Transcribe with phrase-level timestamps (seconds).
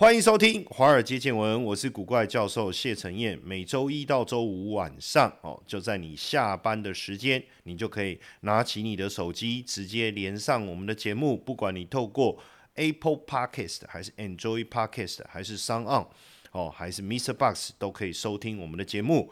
[0.00, 3.36] 欢迎收听《华尔街见闻》，我是古怪教授谢承彦。
[3.42, 11.36] 每周一到周五晚上，哦，就在你下班的时间，你就可以拿起你的手机，直接连上我们的节目。
[11.36, 12.38] 不管你透过
[12.74, 16.06] Apple Podcast 还是 Android Podcast 还是 s o n
[16.52, 17.32] 哦，还是 Mr.
[17.32, 19.28] Box，都可以收听我们的节目。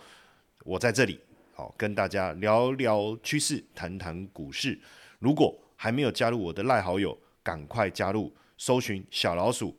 [0.65, 1.21] 我在这里，
[1.55, 4.81] 好跟大家聊聊趋势，谈谈股市。
[5.21, 9.79] 如果还没有加入我的赖好友，赶快加入，搜寻小老鼠。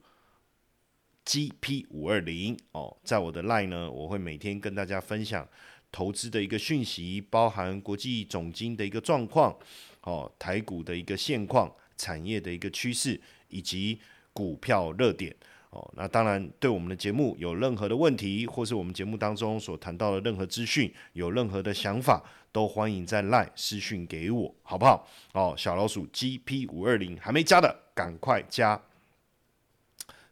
[1.28, 5.46] GP 五二零哦，在我的 line 呢，我会每天跟大家分享
[5.92, 9.54] 投资的一个讯息，包含国际总金的一个状况，
[10.04, 14.00] 哦，台股的一个现况，产业的一个趋势，以及
[14.32, 15.36] 股票热点
[15.72, 15.86] 哦。
[15.98, 22.24] 那当然，对我们的节目有任何的问题，或是我们节目当中所谈到的任何资讯，有任何的想法，
[22.54, 25.06] 都欢迎在 line 私讯给我，好不好？
[25.34, 28.82] 哦，小老鼠 GP 五二零还没加的，赶快加。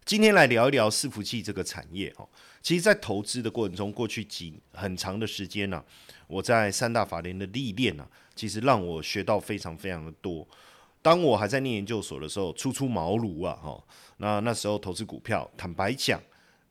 [0.05, 2.29] 今天来聊一聊伺服器这个产业哦。
[2.61, 5.83] 其实，在投资的过程中，过去几很长的时间呢，
[6.27, 10.47] 我在三大法联的历练呢，其实让我学到非常非常的多。
[11.01, 13.83] 当我还在念研究所的时候，初出茅庐啊，哈，
[14.17, 16.21] 那那时候投资股票，坦白讲，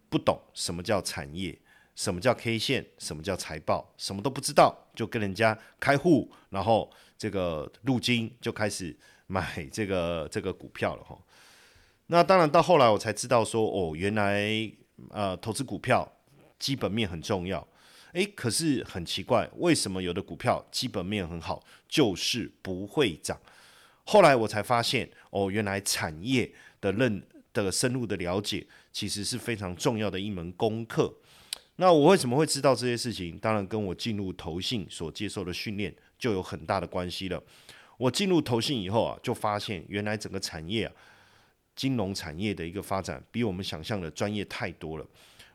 [0.09, 1.59] 不懂什么叫产业，
[1.97, 8.97] 什么叫 K 线，什么叫财报，什么都不知道，就跟人家开户，然后这个入金就开始
[9.27, 11.19] 买这个这个股票了，哈。
[12.09, 14.71] 那当然，到后来我才知道说，哦，原来
[15.11, 16.07] 呃，投资股票
[16.59, 17.67] 基本面很重要。
[18.13, 23.41] 诶，可是很奇怪，为什么有的股票基本面很好，就是不会涨？
[24.05, 27.21] 后来我才发现，哦，原来产业的认
[27.53, 31.13] 的深入的了解，其实是非常重要的一门功课。
[31.77, 33.37] 那我为什么会知道这些事情？
[33.39, 37.43] 当然，跟我进入投信所接受的训练就有很大的关系了。
[37.97, 40.93] 我进入投信以后啊，就发现原来整个产业啊。
[41.75, 45.07] 金融产业的一个发展比我们想象的专业太多了，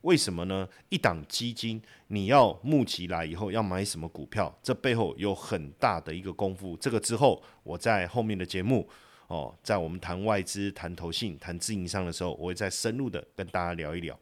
[0.02, 0.67] 为什么呢？
[0.89, 6.75] 一档基金你要募集来以后要买什么股票，这背后有很大的一个功夫。
[6.78, 8.88] 这个之后我在后面的节目
[9.28, 14.18] 哦，在我们谈外资、谈投信、谈自营商的时候，我会再深入的跟大家聊一聊。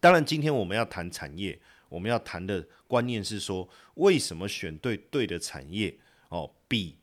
[0.00, 1.58] 当然，今天我们要谈产业，
[1.88, 5.96] 我们要谈的观念是说，为什么选对对的产业
[6.28, 6.96] 哦，比。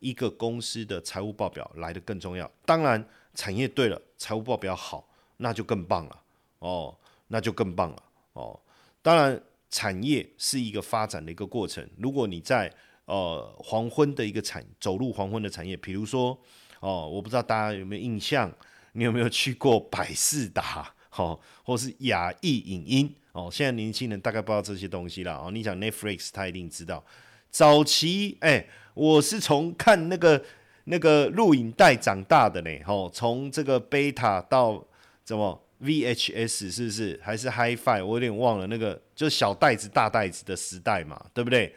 [0.00, 3.04] 一个公司的财务报表来的更重要，当然
[3.34, 6.22] 产业对了，财务报表好，那就更棒了
[6.58, 6.96] 哦，
[7.28, 8.58] 那就更棒了哦。
[9.02, 11.88] 当然，产业是一个发展的一个过程。
[11.98, 12.72] 如果你在
[13.06, 16.38] 呃黄昏的一个产走入黄昏的产业，比如说
[16.80, 18.52] 哦，我不知道大家有没有印象，
[18.92, 23.48] 你有没有去过百事达，好，或是雅艺影音哦？
[23.52, 25.50] 现在年轻人大概不知道这些东西了哦。
[25.50, 27.04] 你讲 Netflix，他一定知道。
[27.50, 28.66] 早期哎。
[28.94, 30.44] 我是从看那个
[30.86, 34.84] 那个录影带长大的呢，吼，从这个贝塔到
[35.22, 38.04] 怎么 VHS 是不是还是 HiFi？
[38.04, 41.72] 我有点忘了那个，就小袋子大袋子的时代嘛，对不对？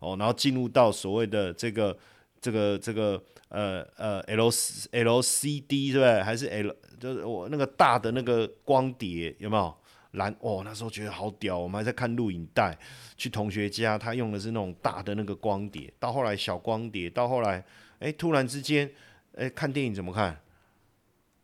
[0.00, 1.96] 哦，然后进入到所谓的这个
[2.42, 6.22] 这个这个呃呃 L LCD 对不对？
[6.22, 9.74] 还是 L 就是我那个大的那个光碟有没有？
[10.12, 12.76] 蓝哦，那时候觉得好屌，我们还在看录影带。
[13.16, 15.92] 去同学家，他用的是那种大的那个光碟。
[15.98, 17.64] 到后来小光碟，到后来，
[17.98, 18.90] 哎，突然之间，
[19.34, 20.38] 哎，看电影怎么看？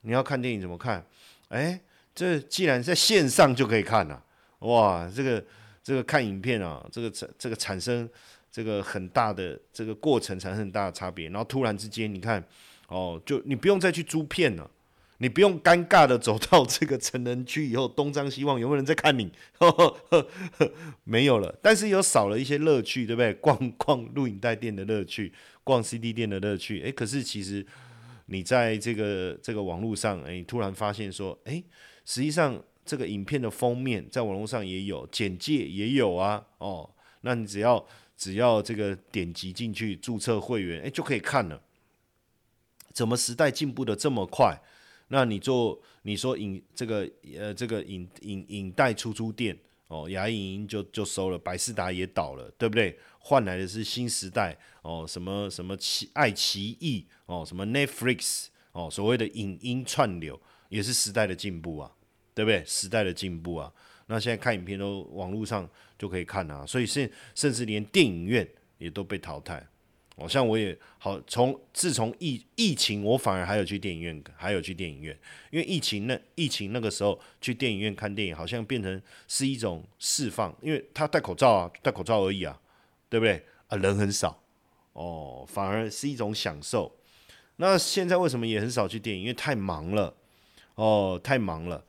[0.03, 1.05] 你要看电影怎么看？
[1.49, 1.81] 哎，
[2.15, 4.23] 这既然在线上就可以看了，
[4.61, 5.45] 哇，这个
[5.83, 8.09] 这个看影片啊，这个产这个产生
[8.51, 11.29] 这个很大的这个过程产生很大的差别。
[11.31, 12.43] 然后突然之间，你看，
[12.89, 14.71] 哦，就你不用再去租片了。
[15.23, 19.31] 你不用尴尬的走到这个成人区以后，东张西望，有没有人在看你？
[21.05, 23.33] 没有了，但是有少了一些乐趣，对不对？
[23.35, 26.81] 逛逛录影带店的乐趣，逛 CD 店的乐趣。
[26.83, 27.65] 诶，可是其实
[28.27, 31.63] 你在这个这个网络上，诶，突然发现说，诶，
[32.05, 36.45] 实际上这个影片的封面在网络上也有，简介也有啊。
[36.59, 36.91] 哦，
[37.21, 41.63] 那你只要只要这个点击进去注册会员，诶，就可以看了。
[42.93, 44.61] 怎么时代进步的这么快？
[45.13, 47.07] 那你做你说影这个
[47.39, 49.55] 呃这个影影影带出租店
[49.89, 52.99] 哦，雅影音就就收了，百事达也倒了，对不对？
[53.19, 60.41] 换来的是新时代哦，什么什么奇爱奇艺哦，什么 Netflix 哦，所谓的影音串流
[60.71, 61.93] 也是时代的进步啊，
[62.35, 62.65] 对不对？
[62.65, 63.71] 时代的进步啊，
[64.07, 68.49] 那现在看影片都网络上就可以看啊，所以甚甚至连电影院
[68.79, 69.63] 也都被淘汰。
[70.17, 75.19] 好像我也好，从自从疫疫情，我反而还有去电影院，还有去电影院，
[75.51, 82.61] 因为疫情那疫情那个时候去电影院看电影，好像变成是一种释放，因为他戴口罩啊，戴口罩而已啊，
[83.09, 83.45] 对不对？
[83.69, 84.43] 啊，人很少
[84.93, 86.95] 哦，反而是一种享受。
[87.57, 89.23] 那现在为什么也很少去电影？
[89.23, 90.15] 因为太忙了
[90.75, 91.85] 哦，太忙了，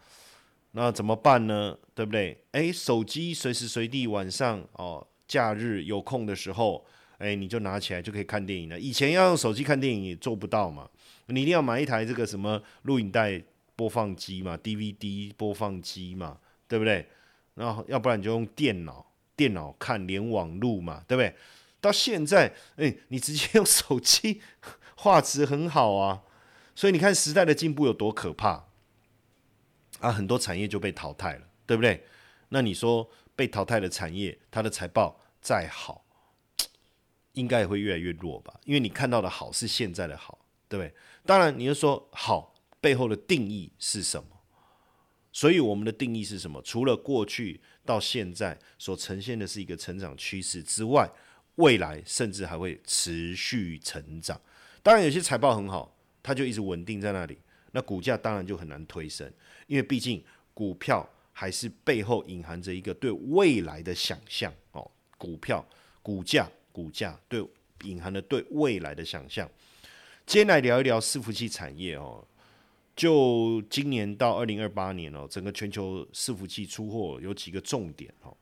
[0.72, 1.78] 那怎么办呢？
[1.94, 2.42] 对不对？
[2.54, 6.86] 诶，手机随时随地晚上哦，假日有空的时候，
[7.20, 8.80] 诶，你就拿起来就可以看电影了。
[8.80, 10.90] 以前要用手机看电影也做不到嘛，
[11.28, 13.42] 你一定要买一台这个什么录影带
[13.76, 16.38] 播放机嘛，DVD 播放机嘛，
[16.68, 17.08] 对不对？
[17.56, 19.06] 然后要不然你就用电脑，
[19.36, 21.34] 电脑看连网路嘛，对不对？
[21.80, 24.42] 到现在，诶，你直接用手机，
[24.96, 26.24] 画质很好啊。
[26.76, 28.66] 所以你看时代的进步有多可怕
[30.00, 30.12] 啊！
[30.12, 32.04] 很多产业就被淘汰了，对不对？
[32.50, 36.03] 那你说被淘汰的产业，它的财报再好，
[37.34, 38.60] 应该也会越来越弱吧？
[38.66, 40.94] 因为你看到的好是现在的好，对不对？
[41.26, 44.30] 当然，你就说好背后的定义是什么？
[45.32, 46.62] 所以我们的定义是什么？
[46.62, 51.10] 除了过去到现在所呈现的是一个成长趋势之外，
[51.56, 54.40] 未来甚至还会持续成长。
[54.82, 55.92] 当然，有些财报很好。
[56.26, 57.38] 它就一直稳定在那里，
[57.74, 59.30] 那股价当然就很难推升，
[59.68, 64.90] 因为毕竟股票还是背后隐含着一个对未来的想象哦。
[65.18, 65.62] 股票
[66.02, 67.42] 股价股价对
[67.84, 69.50] 隐含的对未来的想象。
[70.26, 72.28] 今天来聊一聊伺服器产业哦。
[72.94, 78.36] 就今年到二零二八年哦，整个全球伺服器出货有几个重点哦，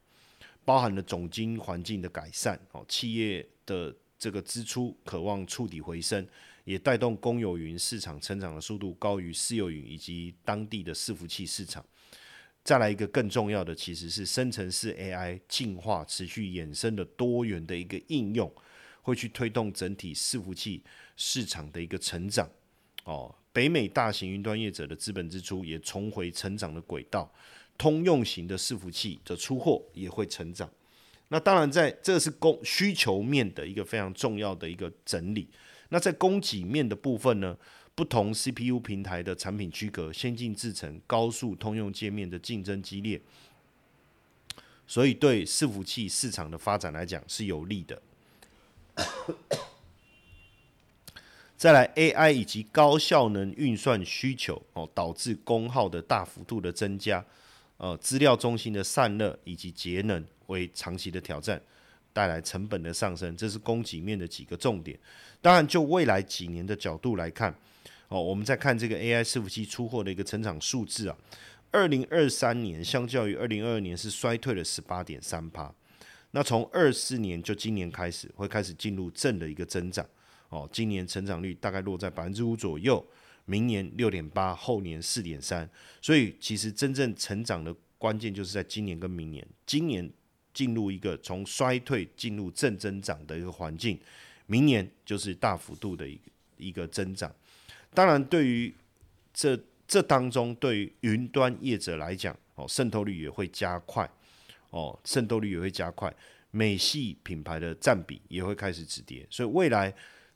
[0.66, 6.28] 包含了总经环境的改善哦，企业的这个支出渴望触底回升。
[6.63, 11.83] 也带动公有云市场成长的速度高于私有云以及当地的伺服器市场。
[12.63, 18.51] 再来一个更重要的，其实是生成式 AI 进化持续衍生的多元的一个应用，
[19.01, 20.83] 会去推动整体伺服器
[21.17, 22.47] 市场的一个成长。
[23.05, 27.33] 哦，北美大型云端业者的资本支出也重回成长的轨道，
[27.79, 30.69] 通用型的伺服器的出货也会成长。
[31.29, 35.47] 那当然，在这是供需求面的一个非常重要的一个整理。
[35.89, 37.57] 那在供给面的部分呢？
[37.93, 43.21] 不同 CPU 平台的产品区隔、先进制程、高速通用界面的竞争激烈，
[44.88, 48.01] 所以对伺服器市场的发展来讲是有利的。
[51.55, 57.23] 再来，AI 以及高效能运算需求哦，导致功耗的大幅度的增加，
[57.77, 61.61] 呃，资料中心的散热以及节能为长期的挑战。
[62.13, 64.99] 带来成本的上升，这是供给面的几个重点。
[65.39, 67.55] 当然，就未来几年的角度来看，
[68.11, 71.17] 哦，我们再看这个 AI 伺服器出货的一个成长数字啊，
[71.71, 75.73] 二零二三年相较于二零二二年是衰退了十八点三趴。
[76.31, 80.05] 那从二四年就今年开始会开始进入正的一个增长，
[80.49, 83.01] 哦，今年成长率大概落在百分之五左右，
[83.45, 85.69] 明年六点八，后年四点三。
[86.01, 90.11] 所以其实真正成长的关键就是在今年跟明年，今年。
[90.53, 93.97] 进入一个从衰退进入正增长的一个环境，
[94.47, 96.21] 明年就是大幅度的一个
[96.57, 97.33] 一个增长。
[97.93, 98.73] 当然，对于
[99.33, 104.09] 这这当中，对于云端业者来讲，哦，渗透率也会加快，
[104.69, 106.13] 哦，渗透率也会加快，
[106.51, 109.27] 美系品牌的占比也会开始止跌。
[109.29, 109.93] 所以未来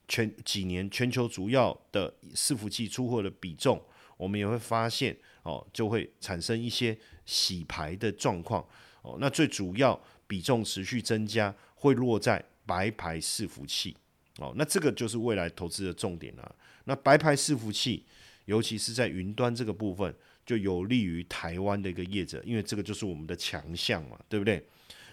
[0.08, 3.82] 全几年全球主要的伺服器出货的比重，
[4.18, 8.66] 我们也会发现，哦，就会产生一些洗牌的状况。
[9.02, 9.98] 哦，那最主要
[10.28, 13.96] 比重持续增加，会落在白牌伺服器。
[14.40, 16.56] 哦，那这个就是未来投资的重点了。
[16.86, 18.06] 那白牌伺服器，
[18.46, 20.14] 尤其是在云端这个部分，
[20.46, 24.66] 就有利于台湾的一个业者，因为这个就是我们的强项嘛，对不对？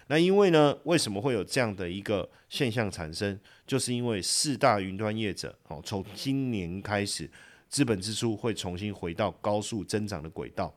[0.07, 3.39] 那因为呢，为什么会有这样的一个现象产生？
[3.65, 7.29] 就是因为四大云端业者，哦，从今年开始，
[7.69, 10.75] 资本支出会重新回到高速增长的轨道。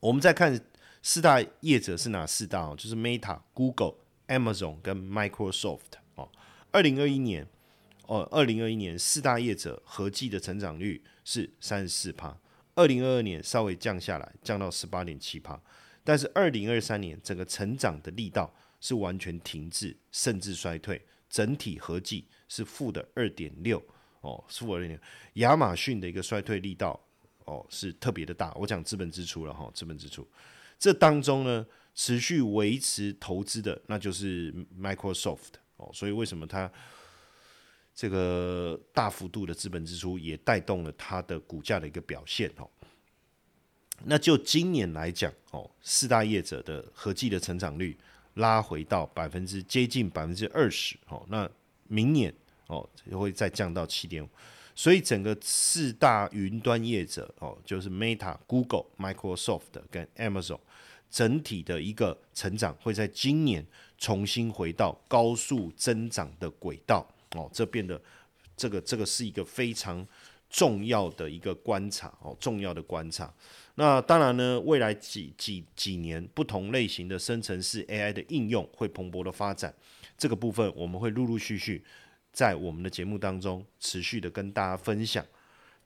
[0.00, 0.60] 我们再看。
[1.04, 2.76] 四大业者是哪四大哦？
[2.78, 3.94] 就是 Meta、Google、
[4.28, 5.80] Amazon 跟 Microsoft。
[6.72, 7.46] 二零二一年
[8.06, 12.36] 哦，二零二一年四大业者合计的成长率是三十四趴。
[12.74, 15.60] 二零二二年稍微降下来，降到十八点七趴。
[16.02, 23.80] 但是二零二三年整个成长的力道是完全停滞，甚至衰退，整体合计是负的二点六
[24.22, 24.98] 哦，负二点六。
[25.34, 26.98] 亚马逊的一个衰退力道
[27.44, 28.50] 哦是特别的大。
[28.54, 30.26] 我讲资本支出了哈，资本支出。
[30.78, 31.64] 这当中呢，
[31.94, 35.52] 持续维持投资的那就是 Microsoft
[35.82, 36.70] 哦，所以为什么它
[37.94, 42.68] 这个大幅度的资本支出也带动了它的股价的一个表现哦？
[44.04, 47.96] 那就今年来讲哦，四大业者的合计的成长率
[48.34, 51.48] 拉回到百分之接近百分之二十哦，那
[51.88, 52.32] 明年
[52.68, 54.28] 哦会再降到七点五。
[54.74, 60.58] 所以整个四大云端业者哦，就是 Meta、Google、Microsoft 跟 Amazon，
[61.10, 63.64] 整体的一个成长会在今年
[64.02, 67.06] 重新回到高速增长的轨道
[67.36, 68.02] 哦，这变得
[68.56, 70.04] 这个这个是一个非常
[70.50, 73.32] 重要的一个观察哦，重要的观察。
[73.76, 79.72] 那当然呢，未来几几几年，不同类型的生成式 AI 的应用会蓬勃的发展。
[80.18, 81.84] 这个部分我们会陆陆续续
[82.32, 85.24] 在我们的节目当中持续的跟大家分享。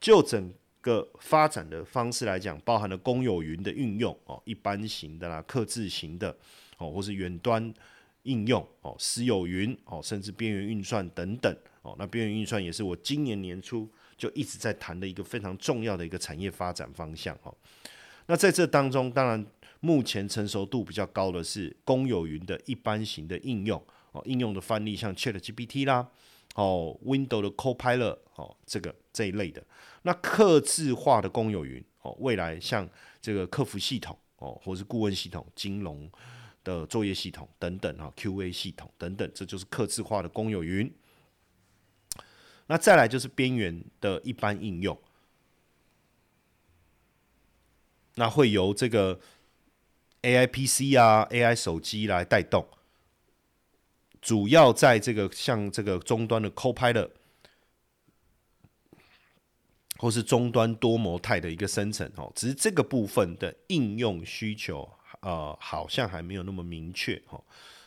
[0.00, 6.34] 就整个发展的方式来讲，包含了公有云的运用哦，一般型的啦、刻字型的
[6.78, 7.74] 哦，或是远端
[8.26, 11.96] 应用哦、私有云哦，甚至边缘运算等等哦。
[11.98, 13.88] 那边缘运算也是我今年年初。
[14.18, 17.54] 就一直在谈的一个非常重要的一个产业发展方向哦。
[18.24, 19.44] 那在这当中，当然
[19.80, 23.78] 目前成熟度比较高的是公有云的一般型的应用
[24.12, 26.08] 哦，应用的范例像 Chat GPT 啦，
[26.54, 29.62] 哦，Windows 的 Copilot 哦，这个这一类的。
[30.04, 32.88] 那客制化的公有云哦，未来像
[33.20, 36.10] 这个客服系统哦，或是顾问系统、金融
[36.66, 40.92] 的作业系统等等啊，QA 系统等等，这就是客制化的公有云。
[42.66, 45.00] 那再来就是边缘的一般应用，
[48.16, 49.20] 那会由这个
[50.22, 52.66] A I P C 啊、A I 手机来带动，
[54.20, 57.10] 主要在这个像这个终端的 Copilot，
[59.98, 64.95] 或是终端多模态的一个生成哦，只是这个部分的应用需求
[65.26, 67.42] 呃好像还没有那么明确哦。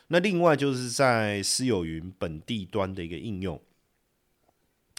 [0.08, 3.58] 那另外就是在私有云本地端的一个应用。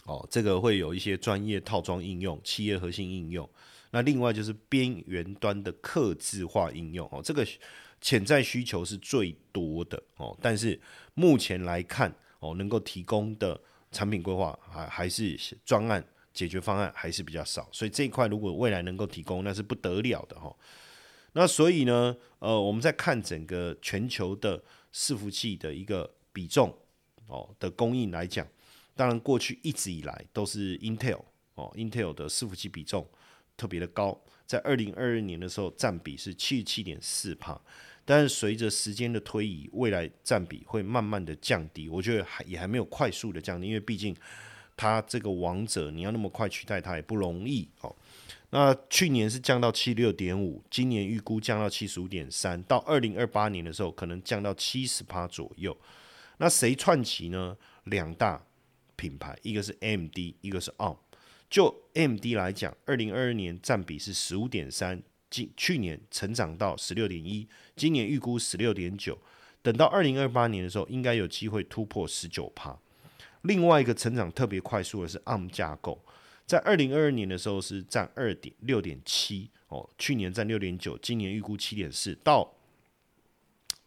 [0.06, 3.48] 哦，这个会有一些专业套装应用、企业核心应用。
[3.92, 7.46] 那另外就是边缘端的刻字化应用哦，这个
[8.00, 10.36] 潜在需求是最多的哦。
[10.42, 10.80] 但是
[11.14, 13.60] 目前来看哦，能够提供的
[13.92, 17.68] 产品规划还还是专案解决方案还是比较少。
[17.70, 20.52] 所以这一块如果未来能够提供，那是不得了的哈。
[21.32, 24.62] 那所以呢，呃，我们在看整个全球的
[24.92, 26.76] 伺服器的一个比重
[27.26, 28.46] 哦的供应来讲。
[28.94, 31.22] 当然，过去一直以来都是 Intel
[31.54, 33.08] 哦，Intel 的伺服器比重
[33.56, 37.58] 特别的高，在二零二二年的时候占比是七十七点四帕，
[38.04, 44.14] 但是随着时间的推移，未来占比会慢慢的降低，我觉得还也还没有快速的降低，因为毕竟
[44.76, 47.96] 它这个王者你要那么快取代它也不容易哦。
[48.54, 55.74] 那去年是降到七六点五，今年预估降到七十五点三，到二零二八年的时候可能降到七十帕左右。
[56.36, 57.56] 那谁串起呢？
[57.84, 58.44] 两大。
[58.94, 60.96] 品牌一个是 MD，一个是 ARM。
[61.50, 69.18] 就 MD 来讲，二零二二年占比是十五点三，今去年成长到十六点一，今年预估十六点九。
[69.60, 72.78] 等到二零二八年的时候，应该有机会突破十九趴。
[73.40, 76.00] 另外一个成长特别快速的是 ARM 架构，
[76.46, 82.14] 在二零二二年的时候是占二点六点七哦，去年占六点九，今年预估七点四。
[82.24, 82.54] 到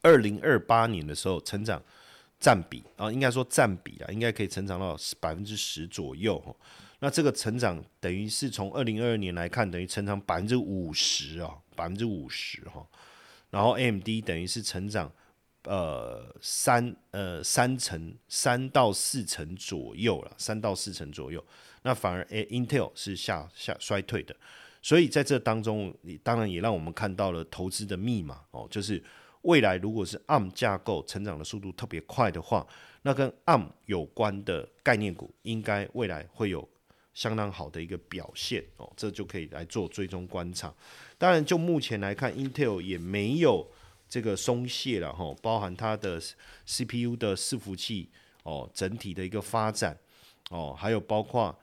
[0.02, 1.82] 二零二八年的时候，成长。
[2.38, 6.54] 占比啊，应该说占比啊，应该可以成长到百分之十左右哈。
[7.00, 12.86] 那这个成长等于是从二零二二年来看，等于成长百分之五十啊，百分之五十哈。
[13.50, 15.12] 然后 MD 等于是成长
[15.66, 21.44] 呃三呃三成三到四成左右了，三到四成左右。
[21.84, 24.36] 那反而 A Intel 是下下衰退的，
[24.82, 29.04] 所以在这当中，你当然也让我们看到了投资的密码哦，就是。
[29.46, 32.66] 未来如果是 ARM 架构成长的速度特别快的话，
[33.04, 36.68] 那跟 ARM 有关的概念股应该未来会有
[37.14, 40.74] 相当好的一个表现哦，这就可以来做追踪观察。
[41.20, 43.64] 当然，就目前来看，Intel 也没有
[44.16, 46.18] 这个松懈了哈，包含它的
[46.66, 48.10] CPU 的伺服器
[48.44, 49.98] 哦，整体的一个发展
[50.52, 51.54] 哦，还有包括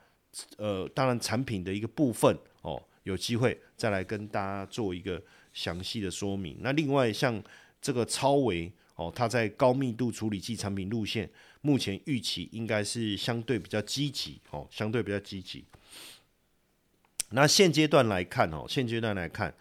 [0.57, 5.19] 呃，当然产品的一个部分哦，有机会再来跟大家做一个
[5.51, 6.55] 详细的说明。
[6.59, 7.43] 那另外像
[7.81, 11.27] 这个超维哦，它在高密度处理器产品路线，
[11.61, 15.65] 目前预期应该是相对比较积极哦，相对比较积极。
[17.31, 19.51] 那现阶段来看哦，现阶段来看，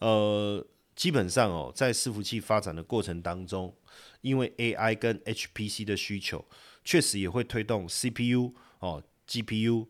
[0.00, 3.74] 呃，基本上哦，在伺服器发展的过程当中，
[4.20, 6.44] 因为 AI 跟 HPC 的需求，
[6.84, 9.86] 确实也会推动 CPU 哦、GPU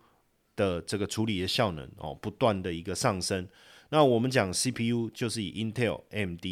[0.55, 3.49] 的这个处理的效能哦，不断的一个上升。
[3.91, 6.47] 那我们讲 CPU 就是以 Intel、AMD。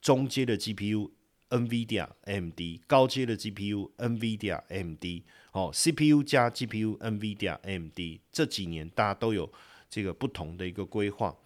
[0.00, 5.04] 中阶的 GPU，NVIDIA、AMD；高阶的 GPU，NVIDIA、AMD。
[5.52, 8.00] 哦，CPU 加 GPU，NVIDIA、AMD。
[8.32, 9.48] 这几年大家都有
[9.88, 11.36] 这个不同的一个规划，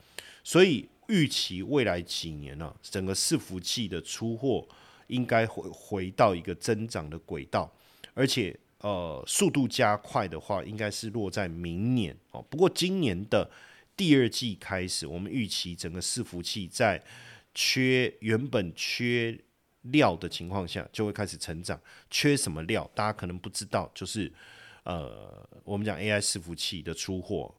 [0.42, 4.66] 所以预期未来几年呢，整个伺服器的出货
[5.06, 7.72] 应该会回到一个增长的轨道，
[8.14, 12.42] 而且呃速度加快的话，应该是落在明年哦。
[12.50, 13.50] 不过今年的
[13.96, 17.02] 第二季开始，我们预期整个伺服器在
[17.54, 19.38] 缺原本缺
[19.82, 21.80] 料的情况下，就会开始成长。
[22.10, 22.90] 缺什么料？
[22.94, 24.30] 大家可能不知道，就是
[24.82, 27.54] 呃，我们讲 AI 伺服器的出货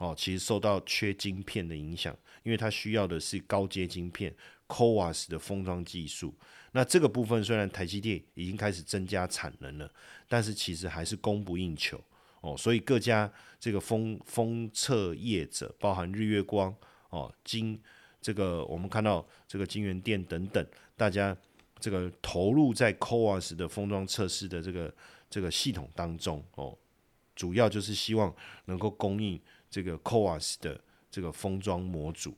[0.00, 4.34] 哦，其实受到缺晶片的影响，因为它需要的是高阶晶片
[4.66, 6.34] CoWAS 的封装技术。
[6.72, 9.92] 那这个部分虽然台积电已经开始增加产能了，
[10.26, 12.02] 但是其实还是供不应求
[12.40, 12.56] 哦。
[12.56, 16.74] 所以各家这个封封测业者，包含日月光
[17.10, 17.78] 哦、金
[18.22, 20.66] 这个我们看到这个金源店等等，
[20.96, 21.36] 大家
[21.78, 24.94] 这个投入在 CoWAS 的封装测试的这个
[25.28, 26.74] 这个系统当中哦，
[27.36, 29.38] 主要就是希望能够供应
[29.70, 30.78] 这个 Coas 的
[31.10, 32.34] 这个封装模组。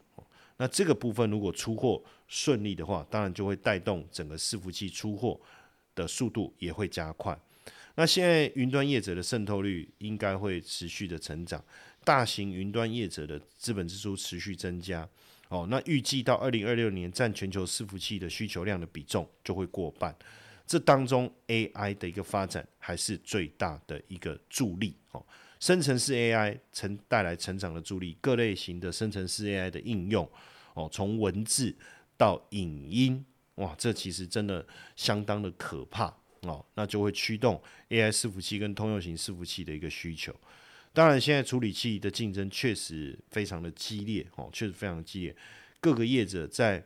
[0.58, 5.40] 那这个部分如果出货顺利的话，当然就会带动整个伺服器出货
[5.94, 7.36] 的速度也会加快。
[7.96, 11.62] 那现在云端业者的渗透率应该会持续的成长，
[12.04, 15.08] 大型云端业者的资本支出持续增加。
[15.48, 20.14] 哦，那预计到二零二六年占全球伺服器的需求量的比重就会过半。
[20.66, 24.96] 这当中 AI 的一个发展还是最大的一个助力。
[25.10, 25.24] 哦。
[25.62, 30.28] 生成式 AI 成带来成长的助力，各类型的生成式 AI 的应用，
[30.74, 31.72] 哦，从文字
[32.16, 34.66] 到影音，哇，这其实真的
[34.96, 40.34] 相当的可怕哦，那就会驱动 AI 伺服器跟通用型伺服器的一个需求。
[40.92, 45.36] 当然，现在处理器的竞争确实非常的激烈哦，确实非常激烈，
[45.80, 46.84] 各个业者在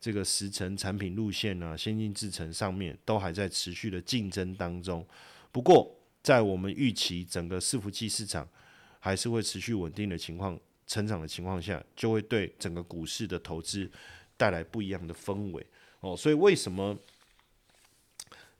[0.00, 5.06] 这个时程产品路线啊、先进制程上面都还在持续的竞争当中。
[5.52, 5.95] 不过，
[6.26, 8.48] 在我们预期整个伺服器市场
[8.98, 13.88] 还是会持续稳定的情况、成长的情况下，就会对整个股市的投资
[14.36, 15.64] 带来不一样的氛围
[16.00, 16.16] 哦。
[16.16, 16.98] 所以为什么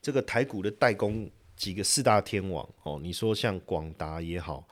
[0.01, 3.01] 这个台股的代工几个四大天王哦？
[3.03, 4.65] 你说像广达也好、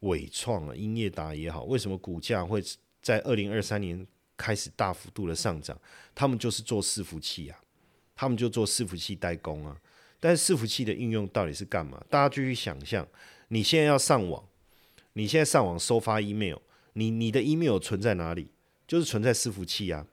[0.00, 2.62] 伟创啊、英业达也好，为什么股价会
[3.00, 5.80] 在二零二三年开始大幅度的上涨？
[6.14, 7.58] 他们就是做伺服器啊，
[8.14, 9.80] 他们就做伺服器代工啊。
[10.24, 12.02] 但是伺服器的应用到底是干嘛？
[12.08, 13.06] 大家就去想象，
[13.48, 14.42] 你现在要上网，
[15.12, 16.56] 你现在上网收发 email，
[16.94, 18.48] 你你的 email 存在哪里？
[18.88, 20.06] 就是存在伺服器啊，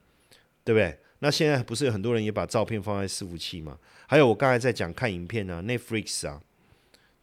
[0.66, 1.00] 对不对？
[1.20, 3.80] 那现在不是有很多人也把照片放在伺服器吗？
[4.06, 6.42] 还有我刚才在讲看影片啊，Netflix 啊，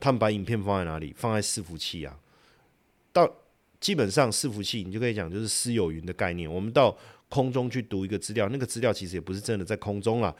[0.00, 1.12] 他们把影片放在哪里？
[1.14, 2.18] 放在伺服器啊。
[3.12, 3.30] 到
[3.78, 6.50] 基本上伺服器，你就可以讲就是私有云的概念。
[6.50, 6.96] 我们到
[7.28, 10.34] 空中去读一个资料，那个资料其实也不是真的在空中啊。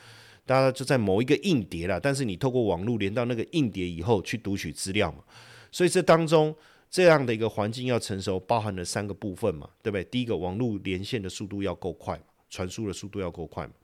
[0.49, 5.23] 大家就在某一个硬碟了，但是你透过网络连到那个硬碟以后去读取资料嘛，
[5.71, 6.57] 所以这当中
[6.89, 10.05] 这样的一个环境要成熟，包含了三个部分嘛，对不对？
[10.05, 13.75] 第一个，网络连线的速度要够快嘛，传输的速度要够快嘛，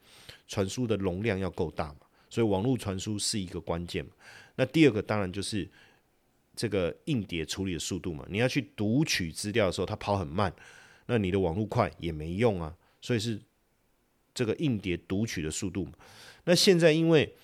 [0.49, 1.97] 传输的容量要够大嘛，
[2.31, 4.13] 所以网络传输是一个关键嘛。
[4.57, 5.69] 那第二个当然就是
[6.57, 10.51] 这个硬碟处理的速度嘛，你要去读取资料的时候，它跑很慢，
[11.05, 13.39] 那你的网络快也没用啊，所以是
[14.33, 15.93] 这个硬碟读取的速度嘛。
[16.45, 17.35] 那现在因为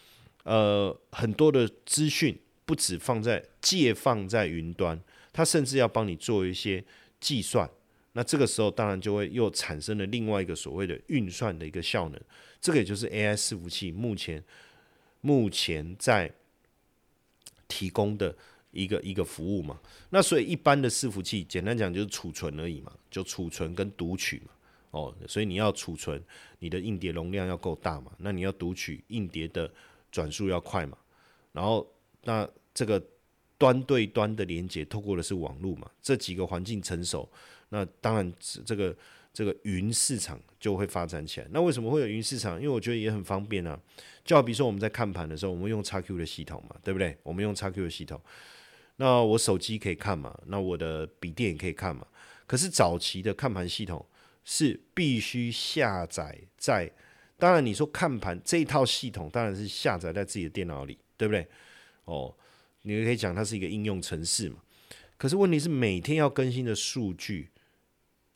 [0.45, 5.01] 呃很多的资讯不止放在借放在云端，
[5.33, 6.85] 它甚至要帮你做一些
[7.19, 7.69] 计算。
[8.13, 12.21] 那这个时候当然就会又产生了另外一个所谓的运算的一个效能。
[12.61, 14.43] 这个也就是 AI 伺服器目前
[15.21, 16.33] 目前在
[17.69, 18.37] 提供的
[18.73, 19.81] 一个一个服务嘛。
[20.11, 24.53] 那所以一般的伺服器简单讲就是储存而已嘛，就储存跟读取嘛。
[24.91, 26.21] 哦，所以你要储存，
[26.59, 28.11] 你的硬碟容量要够大嘛？
[28.19, 29.71] 那你要读取硬碟的
[30.11, 30.99] 转速要快嘛？
[31.53, 31.87] 然后
[32.25, 33.01] 那这个
[33.57, 35.89] 端对端的连接透过的是网络嘛？
[36.03, 37.29] 这几个环境成熟，
[37.69, 38.33] 那当然
[38.65, 38.97] 这个
[39.33, 41.47] 这个云市场就会发展起来。
[41.53, 42.57] 那为什么会有云市场？
[42.57, 43.79] 因为我觉得也很方便啊。
[44.25, 47.17] 就好比说我们在看盘的时候，我们用 XQ 的系统嘛，对不对？
[47.23, 48.21] 我们用 XQ 的系统，
[48.97, 50.37] 那我手机可以看嘛？
[50.47, 52.05] 那我的笔电也可以看嘛？
[52.47, 54.05] 可是早期的看盘系统。
[54.53, 56.91] 是必须下载在，
[57.39, 61.47] 当然你说看盘这一套系统当然是下载在自己的电脑里，对不对？
[62.05, 62.35] 哦，
[62.83, 64.57] 你可以讲它是一个应用程式嘛。
[65.17, 67.51] 可是问题是每天要更新的数据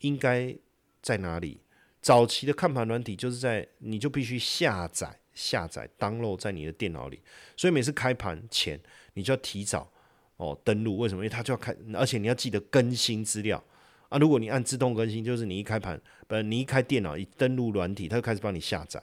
[0.02, 0.56] 应该
[1.02, 1.60] 在哪里？
[2.00, 7.20] 早期的看盘软体就是在，你就必须下载下载 download 在你的电脑里，
[7.56, 8.80] 所以每次开盘前
[9.14, 9.90] 你就要提早
[10.36, 11.24] 哦登录，为什么？
[11.24, 13.60] 因为它就要开，而且你要记得更新资料。
[14.14, 19.02] 啊，如果你按自动更新，就是你一开盘，不，你一开电脑一登录软体，它就开始帮你下载。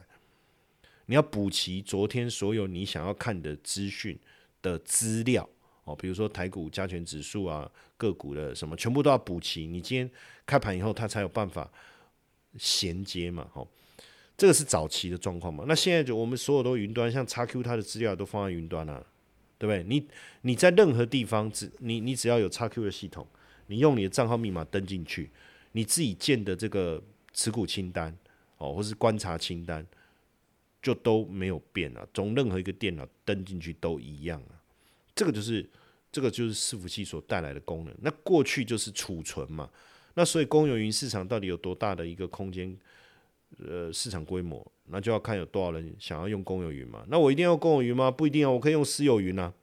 [1.08, 4.18] 你要补齐昨天所有你想要看的资讯
[4.62, 5.48] 的资料
[5.84, 9.68] 哦，比如说台股加权指数啊，个股的什么，全部都要补齐。
[9.68, 10.10] 你今天
[10.46, 11.70] 开盘以后，它才有办法
[12.58, 13.68] 衔接嘛，吼。
[14.38, 15.66] 这个是早期的状况嘛。
[15.68, 19.06] 那现在就我们所有都云端，像 XQ 它的资料都放在云端了，
[19.58, 19.84] 对不对？
[19.84, 20.08] 你
[20.44, 23.28] 你在任何地方只你你只要有 XQ 的系统。
[23.72, 25.30] 你用你的账号密码登进去，
[25.72, 28.14] 你自己建的这个持股清单
[28.58, 29.88] 哦，或是观察清单，
[30.82, 32.06] 就都没有变啊。
[32.14, 34.60] 从任何一个电脑登进去都一样啊。
[35.16, 35.66] 这个就是
[36.12, 37.96] 这个就是伺服器所带来的功能。
[38.02, 39.70] 那过去就是储存嘛，
[40.16, 42.78] 那所以公有云市场到底有多大的一个空间？
[43.66, 47.06] 呃，市场规模，那就要看有多少人想要用公有云嘛。
[47.10, 48.10] 那我一定要公有云吗？
[48.10, 49.54] 不一定啊，我可以用私有云啊。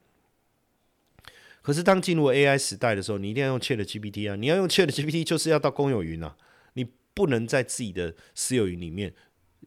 [1.62, 4.37] 可是当进入 AI 时代的时候，你一定要用 Chat GPT 啊！
[4.37, 6.37] 你要用 Chat GPT，就是要到公有云啊，
[6.75, 9.14] 你不能在自己的私有云里面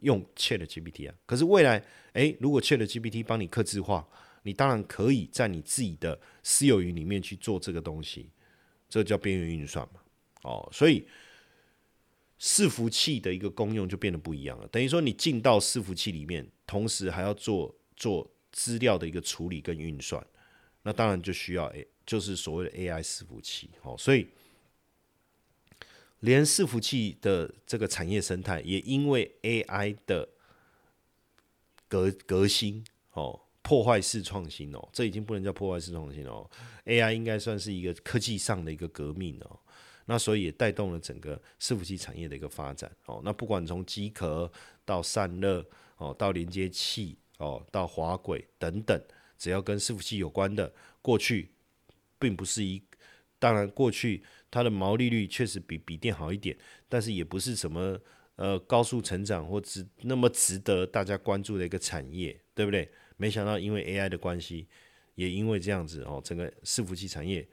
[0.02, 1.16] 用 Chat GPT 啊。
[1.26, 4.08] 可是未来，诶，如果 Chat GPT 帮你刻字化，
[4.44, 8.30] 你当然可以在你自己的私有云里面去做这个东西，
[8.90, 10.02] 这叫边缘运算嘛。
[10.44, 11.06] 哦，所以。
[12.44, 20.26] 伺服器的一个功用就变得不一样了，等于说你进到伺服器里面，同时还要做做资料的一个处理跟运算，
[20.84, 23.70] 那当然就需要 A，就是所谓的 AI 伺服器。
[23.84, 24.28] 哦，所以
[26.22, 30.28] 连伺服器的这个产业生态也因为 AI 的
[31.88, 36.50] 革革新哦，破坏式创新哦，这已经不能叫破坏式创新哦
[36.86, 39.60] ，AI 应该算是一个科技上的一个革命哦。
[40.06, 43.22] 那所以也带动了整个伺服器产业的一个发展哦。
[43.24, 44.52] 那不管从机壳
[44.84, 45.66] 到散热
[45.98, 49.00] 哦，到连接器哦，到滑轨等等，
[49.42, 51.50] 只要跟伺服器有关的，过去
[52.20, 52.80] 并不是一，
[53.40, 56.56] 当然过去它的毛利率确实比笔电好一点，
[56.88, 58.00] 但是也不是什么
[58.36, 62.88] 呃高速成长或值那么值得大家关注的一个产业，对不对？
[63.18, 64.68] 没想到因为 AI 的关系，
[65.16, 67.50] 也因为这样子哦，整个伺服器产业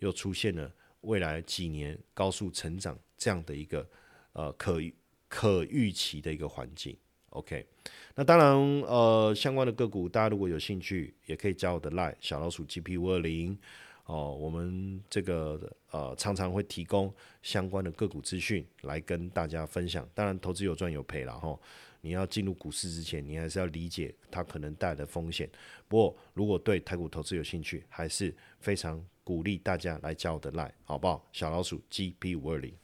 [0.00, 0.70] 又出现了。
[1.00, 3.88] 未来几年高速成长这样的一个
[4.34, 4.80] 呃可
[5.28, 6.96] 可预期的一个环境
[7.32, 7.66] ，OK，
[8.14, 8.48] 那当然
[8.82, 13.58] 呃相关的个股，大家如果有兴趣，也可以加我的 Line 小老鼠 GP 五二零
[14.06, 20.08] 哦，我们这个呃常常会提供相关的个股资讯来跟大家分享。
[20.14, 21.58] 当然投资有赚有赔了哈，
[22.00, 25.50] 你要进入股市之前，你还是要理解它可能带来的风险。
[25.88, 29.04] 不过如果对台股投资有兴趣，还是非常。
[29.24, 31.24] 鼓励大家来加我的 line，好不好？
[31.32, 32.74] 小老鼠 GP 五二零。